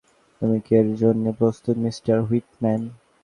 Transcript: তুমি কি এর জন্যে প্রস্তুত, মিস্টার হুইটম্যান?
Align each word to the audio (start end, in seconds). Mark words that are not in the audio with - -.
তুমি 0.41 0.57
কি 0.65 0.73
এর 0.79 0.87
জন্যে 1.01 1.29
প্রস্তুত, 1.39 1.75
মিস্টার 1.85 2.15
হুইটম্যান? 2.27 2.81